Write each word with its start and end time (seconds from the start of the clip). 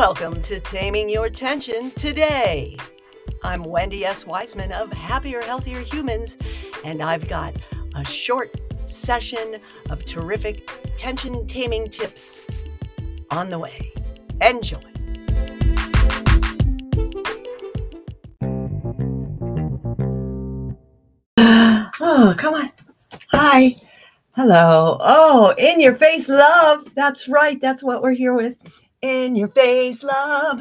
Welcome 0.00 0.40
to 0.44 0.58
Taming 0.60 1.10
Your 1.10 1.28
Tension 1.28 1.90
today. 1.90 2.74
I'm 3.44 3.62
Wendy 3.62 4.06
S. 4.06 4.24
Wiseman 4.24 4.72
of 4.72 4.90
Happier, 4.94 5.42
Healthier 5.42 5.80
Humans, 5.80 6.38
and 6.86 7.02
I've 7.02 7.28
got 7.28 7.54
a 7.94 8.02
short 8.02 8.58
session 8.88 9.58
of 9.90 10.06
terrific 10.06 10.66
tension 10.96 11.46
taming 11.46 11.86
tips 11.90 12.40
on 13.30 13.50
the 13.50 13.58
way. 13.58 13.92
Enjoy. 14.40 14.80
Oh, 22.02 22.34
come 22.38 22.54
on. 22.54 22.72
Hi. 23.32 23.76
Hello. 24.32 24.96
Oh, 25.00 25.54
in 25.58 25.78
your 25.78 25.94
face 25.96 26.26
love. 26.26 26.94
That's 26.94 27.28
right. 27.28 27.60
That's 27.60 27.82
what 27.82 28.02
we're 28.02 28.14
here 28.14 28.32
with. 28.32 28.56
In 29.02 29.34
your 29.34 29.48
face 29.48 30.02
love. 30.02 30.60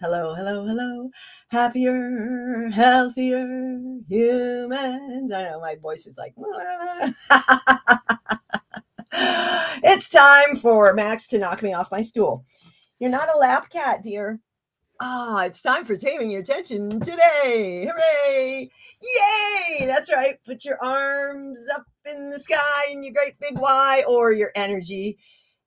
hello, 0.00 0.34
hello, 0.34 0.66
hello. 0.66 1.10
Happier, 1.48 2.68
healthier 2.68 3.78
humans. 4.06 5.32
I 5.32 5.44
know 5.44 5.60
my 5.60 5.76
voice 5.76 6.06
is 6.06 6.18
like, 6.18 6.34
it's 9.82 10.10
time 10.10 10.56
for 10.56 10.92
Max 10.92 11.26
to 11.28 11.38
knock 11.38 11.62
me 11.62 11.72
off 11.72 11.90
my 11.90 12.02
stool. 12.02 12.44
You're 12.98 13.08
not 13.08 13.34
a 13.34 13.38
lap 13.38 13.70
cat, 13.70 14.02
dear. 14.02 14.40
Ah, 15.00 15.36
oh, 15.36 15.38
it's 15.46 15.62
time 15.62 15.86
for 15.86 15.96
taming 15.96 16.30
your 16.30 16.42
tension 16.42 17.00
today. 17.00 17.90
Hooray! 17.90 18.70
Yay! 19.00 19.86
That's 19.86 20.12
right. 20.12 20.34
Put 20.44 20.66
your 20.66 20.76
arms 20.84 21.60
up 21.74 21.86
in 22.04 22.28
the 22.28 22.38
sky 22.38 22.88
in 22.90 23.02
your 23.02 23.14
great 23.14 23.40
big 23.40 23.58
Y 23.58 24.04
or 24.06 24.32
your 24.32 24.52
energy. 24.54 25.16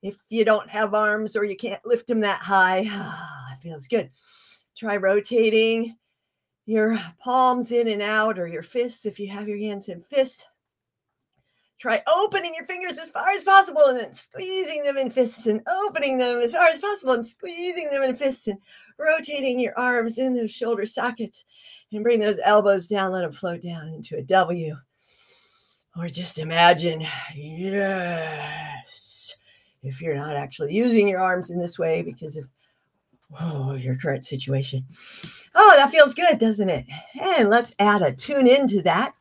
If 0.03 0.17
you 0.29 0.43
don't 0.43 0.69
have 0.69 0.93
arms 0.93 1.37
or 1.37 1.45
you 1.45 1.55
can't 1.55 1.83
lift 1.85 2.07
them 2.07 2.19
that 2.19 2.41
high, 2.41 2.79
it 3.53 3.61
feels 3.61 3.87
good. 3.87 4.11
Try 4.77 4.97
rotating 4.97 5.95
your 6.65 6.99
palms 7.19 7.71
in 7.71 7.87
and 7.87 8.01
out 8.01 8.37
or 8.37 8.45
your 8.45 8.63
fists 8.63 9.05
if 9.05 9.17
you 9.17 9.29
have 9.29 9.47
your 9.47 9.57
hands 9.57 9.87
in 9.87 10.03
fists. 10.03 10.45
Try 11.79 12.01
opening 12.13 12.53
your 12.55 12.65
fingers 12.65 12.97
as 12.97 13.09
far 13.09 13.27
as 13.35 13.43
possible 13.43 13.81
and 13.87 13.97
then 13.97 14.13
squeezing 14.13 14.83
them 14.83 14.97
in 14.97 15.09
fists 15.09 15.47
and 15.47 15.61
opening 15.85 16.17
them 16.17 16.39
as 16.39 16.53
far 16.53 16.67
as 16.67 16.79
possible 16.79 17.13
and 17.13 17.27
squeezing 17.27 17.89
them 17.89 18.03
in 18.03 18.15
fists 18.15 18.47
and 18.47 18.57
rotating 18.99 19.59
your 19.59 19.77
arms 19.77 20.17
in 20.17 20.33
those 20.33 20.51
shoulder 20.51 20.85
sockets 20.85 21.45
and 21.93 22.03
bring 22.03 22.19
those 22.19 22.39
elbows 22.43 22.87
down, 22.87 23.11
let 23.11 23.21
them 23.21 23.31
float 23.31 23.61
down 23.61 23.87
into 23.89 24.17
a 24.17 24.21
W. 24.21 24.75
Or 25.97 26.07
just 26.07 26.39
imagine, 26.39 27.05
yes, 27.35 29.12
if 29.83 30.01
you're 30.01 30.15
not 30.15 30.35
actually 30.35 30.73
using 30.73 31.07
your 31.07 31.19
arms 31.19 31.49
in 31.49 31.59
this 31.59 31.77
way 31.77 32.01
because 32.01 32.37
of 32.37 32.45
oh, 33.39 33.73
your 33.73 33.95
current 33.95 34.25
situation. 34.25 34.85
Oh, 35.55 35.73
that 35.75 35.91
feels 35.91 36.13
good, 36.13 36.39
doesn't 36.39 36.69
it? 36.69 36.85
And 37.21 37.49
let's 37.49 37.75
add 37.79 38.01
a 38.01 38.13
tune 38.13 38.47
into 38.47 38.81
that. 38.83 39.13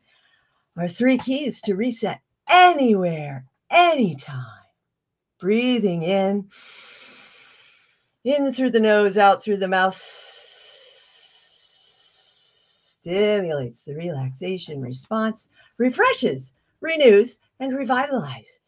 Our 0.77 0.89
three 0.89 1.19
keys 1.19 1.61
to 1.63 1.75
reset 1.75 2.21
anywhere, 2.49 3.47
anytime. 3.71 4.47
Breathing 5.39 6.03
in, 6.03 6.49
in 8.25 8.53
through 8.55 8.71
the 8.71 8.81
nose, 8.81 9.19
out 9.19 9.43
through 9.43 9.57
the 9.57 9.69
mouth 9.69 9.97
stimulates 13.03 13.83
the 13.83 13.97
relaxation 13.97 14.81
response, 14.81 15.49
refreshes, 15.77 16.53
renews, 16.81 17.41
and 17.59 17.73
revitalizes. 17.73 18.61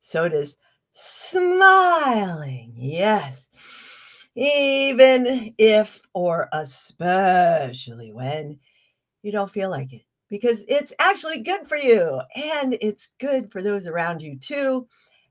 So 0.00 0.28
does 0.28 0.56
smiling. 0.92 2.72
Yes. 2.76 3.48
Even 4.34 5.54
if 5.58 6.00
or 6.14 6.48
especially 6.52 8.12
when 8.12 8.58
you 9.22 9.32
don't 9.32 9.50
feel 9.50 9.70
like 9.70 9.92
it, 9.92 10.02
because 10.28 10.64
it's 10.68 10.92
actually 10.98 11.42
good 11.42 11.66
for 11.66 11.76
you 11.76 12.20
and 12.34 12.76
it's 12.80 13.12
good 13.20 13.52
for 13.52 13.60
those 13.60 13.86
around 13.86 14.22
you 14.22 14.38
too. 14.38 14.86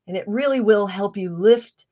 And 0.07 0.15
it 0.15 0.25
really 0.27 0.61
will 0.61 0.87
help 0.87 1.17
you 1.17 1.31
lift 1.31 1.85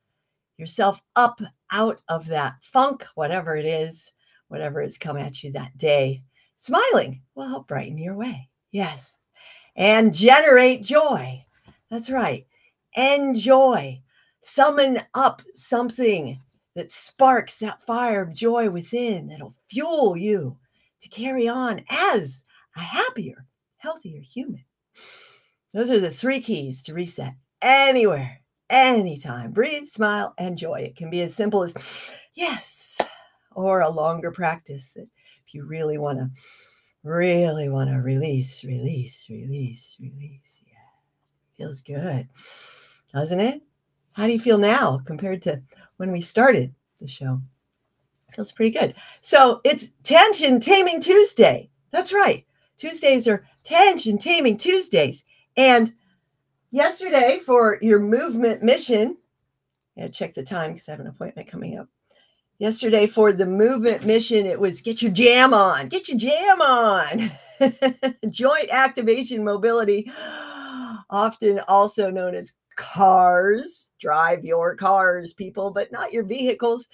yourself 0.56 1.00
up 1.16 1.40
out 1.72 2.00
of 2.08 2.26
that 2.26 2.54
funk, 2.62 3.06
whatever 3.14 3.56
it 3.56 3.64
is, 3.64 4.12
whatever 4.48 4.80
has 4.82 4.98
come 4.98 5.16
at 5.16 5.42
you 5.42 5.52
that 5.52 5.76
day. 5.78 6.22
Smiling 6.56 7.22
will 7.34 7.48
help 7.48 7.66
brighten 7.66 7.98
your 7.98 8.14
way. 8.14 8.48
Yes. 8.70 9.18
And 9.74 10.14
generate 10.14 10.82
joy. 10.82 11.44
That's 11.90 12.10
right. 12.10 12.46
Enjoy. 12.96 14.00
Summon 14.42 15.00
up 15.14 15.42
something 15.54 16.40
that 16.74 16.90
sparks 16.90 17.58
that 17.58 17.84
fire 17.86 18.22
of 18.22 18.34
joy 18.34 18.70
within 18.70 19.28
that'll 19.28 19.54
fuel 19.68 20.16
you 20.16 20.56
to 21.02 21.08
carry 21.08 21.48
on 21.48 21.82
as 21.90 22.42
a 22.76 22.80
happier, 22.80 23.46
healthier 23.78 24.20
human. 24.20 24.64
Those 25.74 25.90
are 25.90 26.00
the 26.00 26.10
three 26.10 26.40
keys 26.40 26.82
to 26.84 26.94
reset 26.94 27.34
anywhere, 27.62 28.40
anytime. 28.68 29.52
Breathe, 29.52 29.86
smile, 29.86 30.34
and 30.38 30.56
joy. 30.56 30.80
It 30.80 30.96
can 30.96 31.10
be 31.10 31.22
as 31.22 31.34
simple 31.34 31.62
as 31.62 31.76
yes, 32.34 32.98
or 33.54 33.80
a 33.80 33.90
longer 33.90 34.30
practice 34.30 34.92
that 34.94 35.08
if 35.46 35.54
you 35.54 35.66
really 35.66 35.98
want 35.98 36.18
to, 36.18 36.30
really 37.02 37.68
want 37.68 37.90
to 37.90 37.96
release, 37.96 38.64
release, 38.64 39.26
release, 39.28 39.96
release. 40.00 40.60
Feels 41.60 41.82
good, 41.82 42.26
doesn't 43.12 43.38
it? 43.38 43.60
How 44.12 44.26
do 44.26 44.32
you 44.32 44.38
feel 44.38 44.56
now 44.56 45.02
compared 45.04 45.42
to 45.42 45.60
when 45.98 46.10
we 46.10 46.22
started 46.22 46.74
the 47.02 47.06
show? 47.06 47.42
Feels 48.32 48.50
pretty 48.50 48.70
good. 48.70 48.94
So 49.20 49.60
it's 49.62 49.90
Tension 50.02 50.58
Taming 50.58 51.02
Tuesday. 51.02 51.68
That's 51.90 52.14
right. 52.14 52.46
Tuesdays 52.78 53.28
are 53.28 53.44
Tension 53.62 54.16
Taming 54.16 54.56
Tuesdays. 54.56 55.22
And 55.54 55.92
yesterday, 56.70 57.40
for 57.44 57.78
your 57.82 58.00
movement 58.00 58.62
mission, 58.62 59.18
I 60.02 60.08
check 60.08 60.32
the 60.32 60.42
time 60.42 60.70
because 60.72 60.88
I 60.88 60.92
have 60.92 61.00
an 61.00 61.08
appointment 61.08 61.46
coming 61.46 61.78
up 61.78 61.88
yesterday 62.56 63.06
for 63.06 63.32
the 63.32 63.46
movement 63.46 64.04
mission 64.04 64.44
it 64.44 64.60
was 64.60 64.82
get 64.82 65.00
your 65.00 65.10
jam 65.10 65.54
on 65.54 65.88
get 65.88 66.08
your 66.08 66.18
jam 66.18 66.60
on 66.60 67.30
joint 68.30 68.68
activation 68.70 69.42
mobility 69.42 70.12
often 71.10 71.60
also 71.68 72.10
known 72.10 72.34
as 72.34 72.54
cars. 72.76 73.90
Drive 74.00 74.44
your 74.44 74.74
cars 74.74 75.34
people 75.34 75.70
but 75.70 75.92
not 75.92 76.12
your 76.12 76.24
vehicles. 76.24 76.88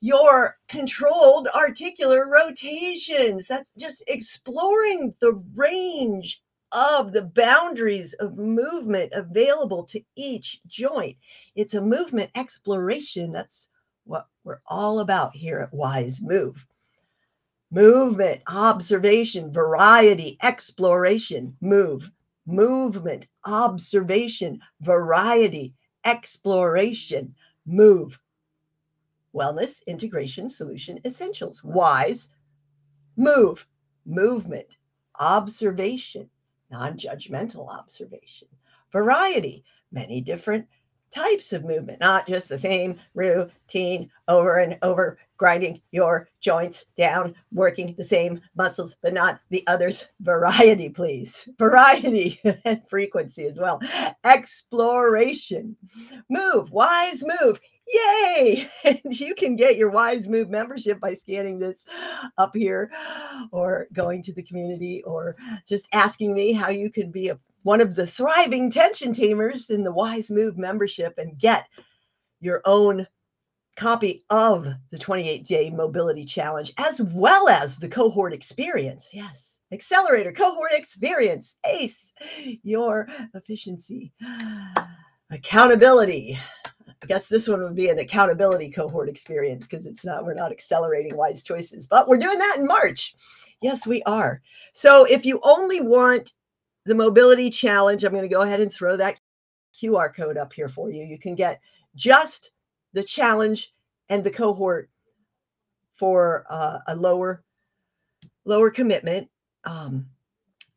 Your 0.00 0.56
controlled 0.68 1.48
articular 1.54 2.30
rotations. 2.30 3.48
That's 3.48 3.72
just 3.76 4.04
exploring 4.06 5.14
the 5.20 5.42
range 5.56 6.40
of 6.72 7.12
the 7.12 7.22
boundaries 7.22 8.12
of 8.14 8.36
movement 8.36 9.12
available 9.14 9.84
to 9.84 10.00
each 10.14 10.60
joint. 10.66 11.16
It's 11.56 11.74
a 11.74 11.80
movement 11.80 12.30
exploration. 12.34 13.32
That's 13.32 13.70
what 14.04 14.26
we're 14.44 14.60
all 14.66 15.00
about 15.00 15.34
here 15.34 15.58
at 15.58 15.74
Wise 15.74 16.20
Move. 16.22 16.66
Movement, 17.70 18.42
observation, 18.46 19.52
variety, 19.52 20.38
exploration, 20.42 21.56
move, 21.60 22.10
movement, 22.48 23.28
observation, 23.44 24.58
variety, 24.80 25.74
exploration, 26.04 27.34
move. 27.66 28.18
Wellness, 29.34 29.86
integration, 29.86 30.48
solution, 30.48 30.98
essentials. 31.04 31.62
Wise, 31.62 32.30
move, 33.16 33.66
movement, 34.06 34.78
observation, 35.20 36.30
non 36.70 36.96
judgmental 36.96 37.68
observation, 37.68 38.48
variety, 38.90 39.62
many 39.92 40.20
different 40.22 40.66
types 41.10 41.52
of 41.52 41.64
movement, 41.64 42.00
not 42.00 42.26
just 42.26 42.48
the 42.48 42.58
same 42.58 42.98
routine 43.14 44.10
over 44.26 44.58
and 44.58 44.78
over, 44.82 45.18
grinding 45.36 45.80
your 45.90 46.28
joints 46.40 46.86
down, 46.96 47.34
working 47.52 47.94
the 47.96 48.04
same 48.04 48.40
muscles, 48.56 48.96
but 49.02 49.14
not 49.14 49.40
the 49.50 49.66
others. 49.66 50.06
Variety, 50.20 50.90
please. 50.90 51.48
Variety 51.58 52.40
and 52.64 52.82
frequency 52.88 53.46
as 53.46 53.58
well. 53.58 53.80
Exploration. 54.24 55.76
Move, 56.28 56.70
wise 56.72 57.24
move. 57.40 57.60
Yay! 57.88 58.68
And 58.84 59.20
you 59.20 59.34
can 59.34 59.56
get 59.56 59.76
your 59.76 59.90
Wise 59.90 60.28
Move 60.28 60.50
membership 60.50 61.00
by 61.00 61.14
scanning 61.14 61.58
this 61.58 61.84
up 62.36 62.54
here 62.54 62.90
or 63.50 63.86
going 63.92 64.22
to 64.24 64.32
the 64.32 64.42
community 64.42 65.02
or 65.04 65.36
just 65.66 65.88
asking 65.92 66.34
me 66.34 66.52
how 66.52 66.70
you 66.70 66.90
can 66.90 67.10
be 67.10 67.28
a 67.28 67.38
one 67.68 67.82
of 67.82 67.94
the 67.94 68.06
thriving 68.06 68.70
tension 68.70 69.12
tamers 69.12 69.68
in 69.68 69.84
the 69.84 69.92
Wise 69.92 70.30
Move 70.30 70.56
membership 70.56 71.18
and 71.18 71.38
get 71.38 71.66
your 72.40 72.62
own 72.64 73.06
copy 73.76 74.24
of 74.30 74.72
the 74.90 74.98
28 74.98 75.44
day 75.44 75.68
mobility 75.68 76.24
challenge 76.24 76.72
as 76.78 77.02
well 77.12 77.46
as 77.46 77.76
the 77.76 77.86
cohort 77.86 78.32
experience. 78.32 79.10
Yes, 79.12 79.60
accelerator 79.70 80.32
cohort 80.32 80.72
experience, 80.72 81.56
ACE, 81.66 82.14
your 82.62 83.06
efficiency, 83.34 84.14
accountability, 85.30 86.38
I 87.02 87.06
guess 87.06 87.28
this 87.28 87.48
one 87.48 87.62
would 87.62 87.76
be 87.76 87.90
an 87.90 87.98
accountability 87.98 88.70
cohort 88.70 89.10
experience 89.10 89.66
because 89.66 89.84
it's 89.84 90.06
not, 90.06 90.24
we're 90.24 90.32
not 90.32 90.52
accelerating 90.52 91.18
wise 91.18 91.42
choices, 91.42 91.86
but 91.86 92.08
we're 92.08 92.16
doing 92.16 92.38
that 92.38 92.56
in 92.58 92.66
March. 92.66 93.14
Yes, 93.60 93.86
we 93.86 94.02
are. 94.04 94.40
So 94.72 95.04
if 95.04 95.26
you 95.26 95.38
only 95.44 95.82
want 95.82 96.32
the 96.84 96.94
mobility 96.94 97.50
challenge, 97.50 98.04
I'm 98.04 98.12
going 98.12 98.22
to 98.22 98.28
go 98.28 98.42
ahead 98.42 98.60
and 98.60 98.72
throw 98.72 98.96
that 98.96 99.20
QR 99.74 100.14
code 100.14 100.36
up 100.36 100.52
here 100.52 100.68
for 100.68 100.90
you. 100.90 101.04
You 101.04 101.18
can 101.18 101.34
get 101.34 101.60
just 101.94 102.52
the 102.92 103.02
challenge 103.02 103.74
and 104.08 104.24
the 104.24 104.30
cohort 104.30 104.90
for 105.94 106.44
uh, 106.48 106.78
a 106.86 106.96
lower 106.96 107.44
lower 108.44 108.70
commitment. 108.70 109.28
Um, 109.64 110.06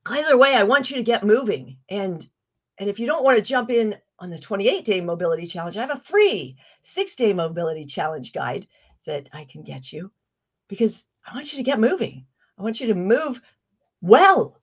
either 0.05 0.37
way, 0.37 0.55
I 0.55 0.63
want 0.63 0.89
you 0.89 0.97
to 0.97 1.03
get 1.03 1.23
moving. 1.23 1.77
And 1.89 2.27
and 2.77 2.89
if 2.89 2.99
you 2.99 3.05
don't 3.05 3.23
want 3.23 3.37
to 3.37 3.43
jump 3.43 3.69
in 3.69 3.95
on 4.19 4.29
the 4.29 4.39
28 4.39 4.83
day 4.83 5.01
mobility 5.01 5.47
challenge, 5.47 5.77
I 5.77 5.81
have 5.81 5.95
a 5.95 6.03
free 6.03 6.57
six 6.81 7.15
day 7.15 7.33
mobility 7.33 7.85
challenge 7.85 8.33
guide 8.33 8.67
that 9.05 9.29
I 9.33 9.45
can 9.45 9.63
get 9.63 9.91
you 9.91 10.11
because 10.67 11.07
I 11.25 11.33
want 11.33 11.51
you 11.51 11.57
to 11.57 11.63
get 11.63 11.79
moving. 11.79 12.25
I 12.57 12.63
want 12.63 12.79
you 12.79 12.87
to 12.87 12.95
move 12.95 13.41
well. 14.01 14.60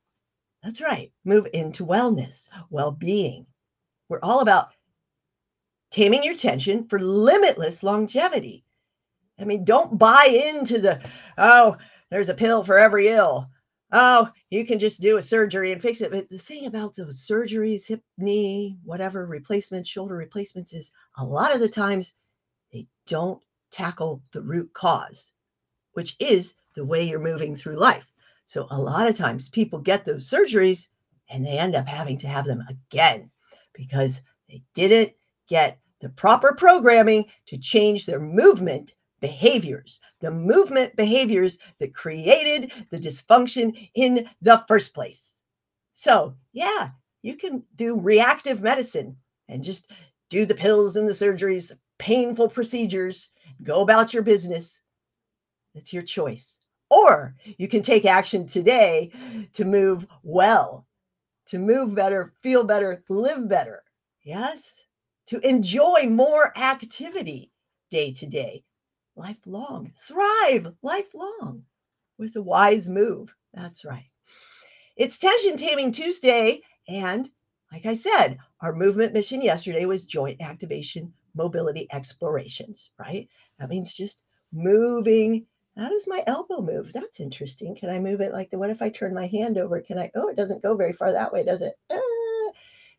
That's 0.63 0.81
right. 0.81 1.13
Move 1.25 1.47
into 1.53 1.87
wellness, 1.87 2.49
well 2.71 2.91
being. 2.91 3.47
We're 4.09 4.21
all 4.23 4.41
about 4.41 4.69
taming 5.91 6.25
your 6.25 6.35
tension 6.35 6.87
for 6.89 6.99
limitless 6.99 7.83
longevity. 7.83 8.65
I 9.39 9.45
mean, 9.45 9.65
don't 9.65 9.99
buy 9.99 10.27
into 10.49 10.81
the, 10.81 11.01
oh, 11.37 11.77
there's 12.11 12.29
a 12.29 12.35
pill 12.35 12.65
for 12.65 12.79
every 12.79 13.09
ill. 13.09 13.49
Oh, 13.93 14.31
you 14.51 14.67
can 14.67 14.79
just 14.79 15.01
do 15.01 15.17
a 15.17 15.23
surgery 15.23 15.73
and 15.73 15.81
fix 15.81 16.01
it. 16.01 16.11
But 16.11 16.29
the 16.29 16.39
thing 16.39 16.67
about 16.67 16.95
those 16.95 17.27
surgeries, 17.27 17.87
hip, 17.87 18.03
knee, 18.19 18.77
whatever, 18.85 19.27
replacements, 19.27 19.89
shoulder 19.89 20.17
replacements 20.17 20.73
is 20.73 20.93
a 21.17 21.25
lot 21.25 21.55
of 21.55 21.61
the 21.61 21.69
times 21.69 22.13
they 22.73 22.87
don't 23.07 23.43
tackle 23.71 24.23
the 24.33 24.43
root 24.43 24.71
cause, 24.75 25.33
which 25.93 26.17
is 26.19 26.55
the 26.75 26.85
way 26.85 27.03
you're 27.03 27.19
moving 27.19 27.57
through 27.57 27.77
life. 27.77 28.08
So 28.49 28.67
a 28.71 28.81
lot 28.81 29.07
of 29.07 29.15
times 29.15 29.51
people 29.51 29.79
get 29.79 30.07
those 30.07 30.29
surgeries 30.29 30.89
and 31.29 31.45
they 31.45 31.59
end 31.59 31.75
up 31.75 31.87
having 31.87 32.17
to 32.19 32.29
have 32.29 32.47
them 32.47 32.65
again 32.67 33.31
because 33.75 34.23
they 34.49 34.63
didn't 34.73 35.13
get 35.51 35.79
the 36.01 36.09
proper 36.09 36.55
programming 36.55 37.27
to 37.45 37.59
change 37.59 38.07
their 38.07 38.19
movement 38.19 38.95
behaviors, 39.21 40.01
the 40.21 40.31
movement 40.31 40.97
behaviors 40.97 41.59
that 41.79 41.95
created 41.95 42.73
the 42.91 42.99
dysfunction 42.99 43.91
in 43.95 44.27
the 44.41 44.65
first 44.67 44.95
place. 44.95 45.41
So, 45.93 46.35
yeah, 46.55 46.93
you 47.21 47.37
can 47.37 47.65
do 47.77 48.01
reactive 48.01 48.63
medicine 48.63 49.19
and 49.49 49.63
just 49.63 49.91
do 50.31 50.47
the 50.47 50.55
pills 50.55 50.97
and 50.97 51.07
the 51.07 51.13
surgeries, 51.13 51.71
painful 51.99 52.49
procedures, 52.49 53.31
go 53.63 53.83
about 53.83 54.15
your 54.15 54.23
business. 54.23 54.81
It's 55.75 55.93
your 55.93 56.03
choice. 56.03 56.58
Or 56.91 57.35
you 57.59 57.69
can 57.69 57.83
take 57.83 58.05
action 58.05 58.47
today 58.47 59.13
to 59.53 59.65
move 59.65 60.07
well, 60.23 60.87
to 61.47 61.59
move 61.59 61.95
better, 61.95 62.33
feel 62.43 62.65
better, 62.65 63.05
live 63.09 63.49
better. 63.49 63.83
Yes, 64.23 64.85
to 65.27 65.39
enjoy 65.47 66.07
more 66.09 66.57
activity 66.57 67.53
day 67.91 68.13
to 68.13 68.27
day 68.27 68.65
lifelong. 69.17 69.93
Thrive 69.99 70.73
lifelong 70.83 71.65
with 72.19 72.37
a 72.37 72.43
wise 72.43 72.89
move. 72.89 73.35
That's 73.53 73.85
right. 73.85 74.11
It's 74.97 75.19
Tension 75.19 75.57
Taming 75.57 75.93
Tuesday. 75.93 76.63
And 76.89 77.31
like 77.73 77.85
I 77.85 77.95
said, 77.95 78.39
our 78.61 78.73
movement 78.73 79.13
mission 79.13 79.43
yesterday 79.43 79.85
was 79.85 80.05
joint 80.05 80.41
activation 80.41 81.13
mobility 81.35 81.87
explorations, 81.93 82.91
right? 82.99 83.29
That 83.59 83.69
means 83.69 83.95
just 83.95 84.23
moving. 84.53 85.47
How 85.79 85.89
does 85.89 86.09
my 86.09 86.25
elbow 86.27 86.61
move? 86.61 86.93
That's 86.93 87.21
interesting. 87.21 87.77
Can 87.77 87.89
I 87.89 88.01
move 88.01 88.21
it 88.21 88.33
like 88.33 88.51
the 88.51 88.59
what 88.59 88.71
if 88.71 88.83
I 88.83 88.91
turn 88.91 89.15
my 89.15 89.29
hand 89.29 89.59
over? 89.59 89.81
Can 89.81 89.97
I? 89.97 90.11
Oh, 90.17 90.29
it 90.29 90.37
doesn't 90.37 90.63
go 90.63 90.75
very 90.75 90.93
far 90.93 91.13
that 91.13 91.33
way, 91.33 91.45
does 91.45 91.63
it? 91.63 91.79
Ah, 91.91 92.51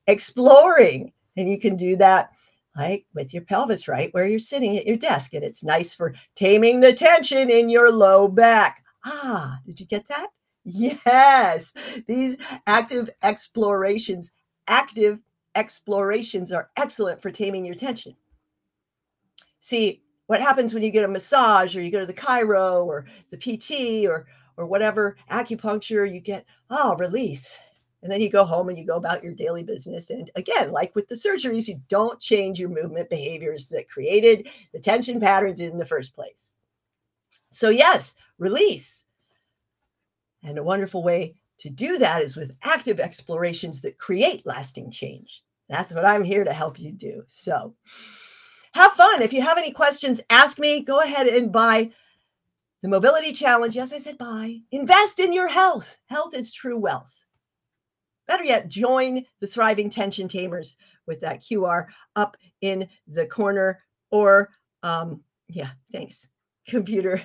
exploring. 0.08 1.12
And 1.36 1.50
you 1.50 1.60
can 1.60 1.76
do 1.76 1.98
that 1.98 2.31
like 2.78 3.06
with 3.14 3.34
your 3.34 3.44
pelvis 3.44 3.90
right 3.90 4.14
where 4.14 4.26
you're 4.26 4.40
sitting 4.40 4.78
at 4.78 4.88
your 4.88 4.96
desk. 4.96 5.34
And 5.34 5.44
it's 5.44 5.62
nice 5.62 5.94
for 5.94 6.16
taming 6.36 6.80
the 6.80 6.94
tension 6.94 7.50
in 7.50 7.70
your 7.70 7.92
low 7.92 8.30
back. 8.30 8.86
Ah, 9.04 9.60
did 9.66 9.81
you 9.81 9.86
get 9.86 10.08
that? 10.08 10.28
Yes, 10.64 11.74
these 12.08 12.38
active 12.66 13.10
explorations, 13.24 14.31
active 14.68 15.20
explorations 15.56 16.52
are 16.52 16.70
excellent 16.78 17.22
for 17.22 17.30
taming 17.30 17.66
your 17.66 17.76
tension. 17.76 18.16
See, 19.60 20.04
what 20.30 20.40
happens 20.40 20.76
when 20.76 20.84
you 20.84 20.92
get 20.92 21.04
a 21.04 21.08
massage 21.08 21.76
or 21.76 21.81
you 21.81 21.90
go 21.90 22.00
to 22.00 22.06
the 22.06 22.14
chiro 22.14 22.86
or 22.86 23.04
the 23.31 23.38
PT 23.38 24.08
or 24.08 24.28
or 24.58 24.68
whatever 24.68 25.18
acupuncture, 25.31 26.12
you 26.12 26.20
get, 26.20 26.46
oh, 26.70 26.96
release. 26.98 27.58
And 28.04 28.12
then 28.12 28.22
you 28.22 28.30
go 28.30 28.46
home 28.46 28.70
and 28.70 28.78
you 28.78 28.86
go 28.86 28.98
about 28.98 29.24
your 29.24 29.34
daily 29.34 29.64
business. 29.64 30.12
And 30.12 30.30
again, 30.36 30.72
like 30.72 30.94
with 30.96 31.08
the 31.08 31.16
surgeries, 31.16 31.68
you 31.68 31.81
don't 31.90 32.20
change 32.20 32.60
your 32.60 32.70
movement 32.70 33.10
behaviors 33.10 33.70
that 33.70 33.90
created 33.90 34.48
the 34.72 34.80
tension 34.80 35.20
patterns 35.20 35.62
in 35.62 35.80
the 35.80 35.86
first 35.86 36.14
place. 36.14 36.56
So, 37.50 37.70
yes, 37.70 38.16
release. 38.38 39.06
And 40.44 40.60
a 40.60 40.64
wonderful 40.64 41.02
way 41.02 41.36
to 41.60 41.72
do 41.72 41.98
that 41.98 42.22
is 42.22 42.36
with 42.36 42.56
active 42.62 43.00
explorations 43.00 43.81
that 43.81 43.98
create 43.98 44.46
lasting 44.46 44.92
change. 44.92 45.42
That's 45.70 45.92
what 45.92 46.06
I'm 46.06 46.24
here 46.24 46.44
to 46.44 46.54
help 46.54 46.80
you 46.80 46.92
do. 46.92 47.24
So, 47.30 47.74
have 48.74 48.94
fun. 48.94 49.21
If 49.21 49.33
you 49.33 49.42
have 49.42 49.57
any 49.57 49.71
questions, 49.71 50.21
ask 50.30 50.60
me. 50.60 50.81
Go 50.81 51.01
ahead 51.01 51.27
and 51.27 51.51
buy 51.51 51.92
the 52.81 52.89
Mobility 52.89 53.33
Challenge. 53.33 53.75
Yes, 53.75 53.94
I 53.94 53.98
said 53.98 54.18
buy. 54.18 54.60
Invest 54.71 55.19
in 55.19 55.33
your 55.33 55.48
health. 55.48 56.00
Health 56.06 56.33
is 56.36 56.51
true 56.51 56.77
wealth. 56.77 57.25
Better 58.27 58.44
yet, 58.44 58.68
join 58.68 59.25
the 59.39 59.48
Thriving 59.48 59.89
Tension 59.89 60.27
Tamers 60.27 60.77
with 61.07 61.19
that 61.21 61.42
QR 61.42 61.88
up 62.16 62.38
in 62.62 62.88
the 63.07 63.25
corner 63.25 63.81
or, 64.12 64.51
um, 64.83 65.24
yeah, 65.48 65.71
thanks, 65.92 66.27
computer. 66.68 67.24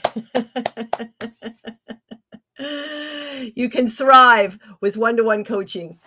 you 3.55 3.69
can 3.69 3.87
thrive 3.87 4.59
with 4.81 4.97
one 4.97 5.19
to 5.19 5.25
one 5.25 5.45
coaching. 5.45 5.99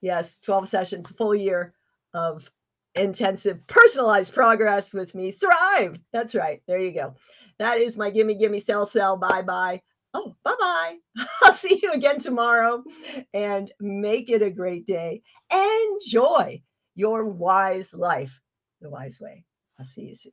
Yes, 0.00 0.38
12 0.40 0.68
sessions, 0.68 1.10
full 1.10 1.34
year 1.34 1.74
of 2.14 2.50
intensive 2.94 3.66
personalized 3.66 4.34
progress 4.34 4.92
with 4.92 5.14
me. 5.14 5.32
Thrive. 5.32 5.98
That's 6.12 6.34
right. 6.34 6.62
There 6.66 6.78
you 6.78 6.92
go. 6.92 7.14
That 7.58 7.78
is 7.78 7.96
my 7.96 8.10
gimme, 8.10 8.34
gimme, 8.34 8.60
sell, 8.60 8.86
sell, 8.86 9.16
bye 9.16 9.42
bye. 9.42 9.80
Oh, 10.12 10.34
bye 10.44 10.54
bye. 10.58 10.96
I'll 11.42 11.54
see 11.54 11.80
you 11.82 11.92
again 11.92 12.18
tomorrow 12.18 12.84
and 13.32 13.72
make 13.80 14.30
it 14.30 14.42
a 14.42 14.50
great 14.50 14.86
day. 14.86 15.22
Enjoy 15.52 16.62
your 16.94 17.26
wise 17.26 17.92
life 17.92 18.40
the 18.80 18.90
wise 18.90 19.18
way. 19.20 19.44
I'll 19.78 19.84
see 19.84 20.02
you 20.02 20.14
soon. 20.14 20.32